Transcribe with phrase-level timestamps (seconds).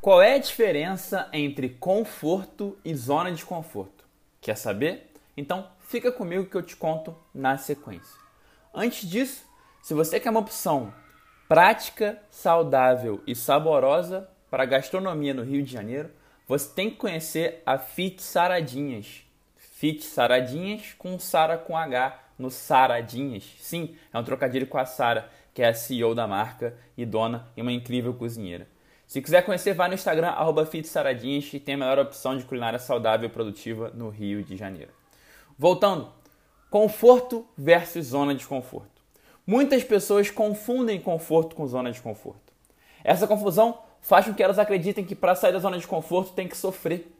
[0.00, 4.04] Qual é a diferença entre conforto e zona de conforto?
[4.40, 5.10] Quer saber?
[5.36, 8.16] Então fica comigo que eu te conto na sequência.
[8.72, 9.44] Antes disso,
[9.82, 10.94] se você quer uma opção
[11.48, 16.10] prática, saudável e saborosa para a gastronomia no Rio de Janeiro,
[16.46, 19.24] você tem que conhecer a Fit Saradinhas.
[19.56, 23.52] Fit Saradinhas com Sara com H no Saradinhas.
[23.58, 27.48] Sim, é um trocadilho com a Sara, que é a CEO da marca e dona
[27.56, 28.68] e uma incrível cozinheira.
[29.08, 32.78] Se quiser conhecer, vai no Instagram, arroba Saradinhas, e tem a melhor opção de culinária
[32.78, 34.90] saudável e produtiva no Rio de Janeiro.
[35.58, 36.12] Voltando,
[36.68, 39.00] conforto versus zona de conforto.
[39.46, 42.52] Muitas pessoas confundem conforto com zona de conforto.
[43.02, 46.46] Essa confusão faz com que elas acreditem que para sair da zona de conforto tem
[46.46, 47.10] que sofrer.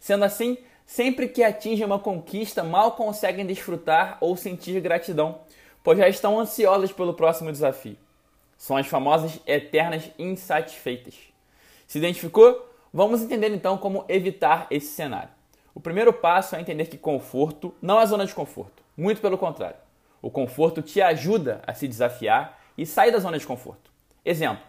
[0.00, 5.40] Sendo assim, sempre que atingem uma conquista, mal conseguem desfrutar ou sentir gratidão,
[5.82, 7.98] pois já estão ansiosas pelo próximo desafio.
[8.56, 11.33] São as famosas eternas insatisfeitas.
[11.86, 12.70] Se identificou?
[12.92, 15.30] Vamos entender então como evitar esse cenário.
[15.74, 19.76] O primeiro passo é entender que conforto não é zona de conforto, muito pelo contrário.
[20.22, 23.90] O conforto te ajuda a se desafiar e sair da zona de conforto.
[24.24, 24.64] Exemplo: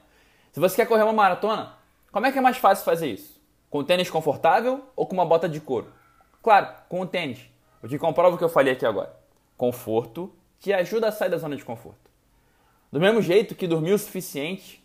[0.52, 1.74] se você quer correr uma maratona,
[2.12, 3.42] como é que é mais fácil fazer isso?
[3.70, 5.94] Com tênis confortável ou com uma bota de couro?
[6.42, 7.40] Claro, com o tênis.
[7.84, 9.16] O que comprova o que eu falei aqui agora.
[9.58, 12.10] Conforto te ajuda a sair da zona de conforto.
[12.92, 14.85] Do mesmo jeito que dormir o suficiente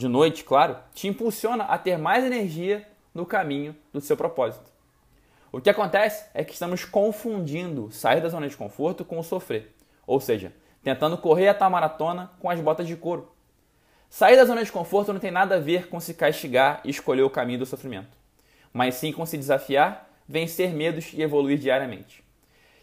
[0.00, 4.70] de noite, claro, te impulsiona a ter mais energia no caminho do seu propósito.
[5.52, 9.76] O que acontece é que estamos confundindo sair da zona de conforto com o sofrer,
[10.06, 13.30] ou seja, tentando correr a tal maratona com as botas de couro.
[14.08, 17.22] Sair da zona de conforto não tem nada a ver com se castigar e escolher
[17.22, 18.16] o caminho do sofrimento,
[18.72, 22.24] mas sim com se desafiar, vencer medos e evoluir diariamente.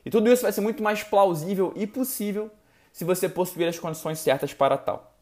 [0.05, 2.51] E tudo isso vai ser muito mais plausível e possível
[2.93, 5.15] se você possuir as condições certas para tal.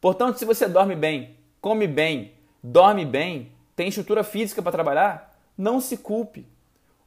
[0.00, 5.80] Portanto, se você dorme bem, come bem, dorme bem, tem estrutura física para trabalhar, não
[5.80, 6.44] se culpe.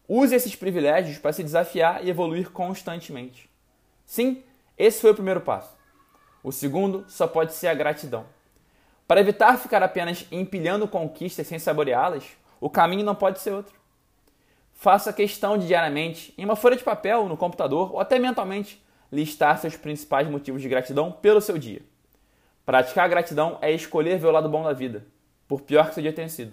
[0.07, 3.49] Use esses privilégios para se desafiar e evoluir constantemente.
[4.05, 4.41] Sim,
[4.77, 5.75] esse foi o primeiro passo.
[6.41, 8.25] O segundo só pode ser a gratidão.
[9.05, 12.23] Para evitar ficar apenas empilhando conquistas sem saboreá-las,
[12.61, 13.75] o caminho não pode ser outro.
[14.73, 19.57] Faça questão de diariamente, em uma folha de papel, no computador ou até mentalmente, listar
[19.57, 21.81] seus principais motivos de gratidão pelo seu dia.
[22.65, 25.05] Praticar a gratidão é escolher ver o lado bom da vida,
[25.47, 26.51] por pior que seu dia tenha sido.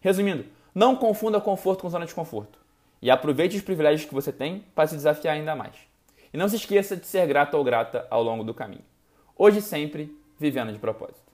[0.00, 2.58] Resumindo, não confunda conforto com zona de conforto.
[3.02, 5.74] E aproveite os privilégios que você tem para se desafiar ainda mais.
[6.32, 8.84] E não se esqueça de ser grato ou grata ao longo do caminho.
[9.36, 11.25] Hoje e sempre, vivendo de propósito.